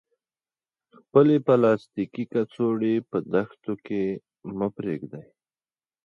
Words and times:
خپلې 0.97 1.35
پلاستیکي 1.47 2.23
کڅوړې 2.31 2.95
په 3.09 3.17
دښتو 3.33 3.73
کې 3.85 4.01
مه 4.57 4.67
پریږدئ. 4.77 5.27